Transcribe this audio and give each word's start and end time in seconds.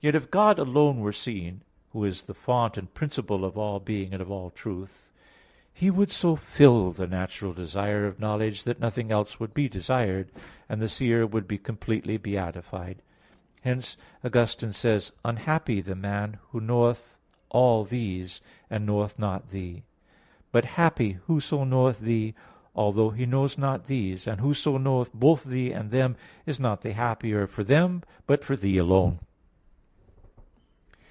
Yet 0.00 0.14
if 0.14 0.30
God 0.30 0.58
alone 0.58 1.00
were 1.00 1.14
seen, 1.14 1.62
Who 1.94 2.04
is 2.04 2.24
the 2.24 2.34
fount 2.34 2.76
and 2.76 2.92
principle 2.92 3.42
of 3.42 3.56
all 3.56 3.80
being 3.80 4.12
and 4.12 4.20
of 4.20 4.30
all 4.30 4.50
truth, 4.50 5.14
He 5.72 5.90
would 5.90 6.10
so 6.10 6.36
fill 6.36 6.92
the 6.92 7.06
natural 7.06 7.54
desire 7.54 8.04
of 8.06 8.20
knowledge 8.20 8.64
that 8.64 8.78
nothing 8.80 9.10
else 9.10 9.40
would 9.40 9.54
be 9.54 9.66
desired, 9.66 10.30
and 10.68 10.82
the 10.82 10.90
seer 10.90 11.26
would 11.26 11.48
be 11.48 11.56
completely 11.56 12.18
beatified. 12.18 13.00
Hence 13.62 13.96
Augustine 14.22 14.72
says 14.74 15.08
(Confess. 15.08 15.08
v): 15.08 15.20
"Unhappy 15.30 15.80
the 15.80 15.96
man 15.96 16.38
who 16.50 16.60
knoweth 16.60 17.16
all 17.48 17.84
these" 17.84 17.88
(i.e. 18.42 18.44
all 18.44 18.50
creatures) 18.50 18.68
"and 18.68 18.84
knoweth 18.86 19.18
not 19.18 19.48
Thee! 19.48 19.84
but 20.52 20.66
happy 20.66 21.12
whoso 21.28 21.64
knoweth 21.64 22.00
Thee 22.00 22.34
although 22.76 23.08
he 23.08 23.24
know 23.24 23.48
not 23.56 23.86
these. 23.86 24.26
And 24.26 24.42
whoso 24.42 24.76
knoweth 24.76 25.14
both 25.14 25.44
Thee 25.44 25.72
and 25.72 25.90
them 25.90 26.16
is 26.44 26.60
not 26.60 26.82
the 26.82 26.92
happier 26.92 27.46
for 27.46 27.64
them, 27.64 28.02
but 28.26 28.44
for 28.44 28.54
Thee 28.54 28.76
alone." 28.76 29.20